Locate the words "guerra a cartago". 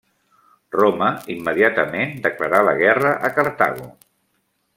2.83-3.87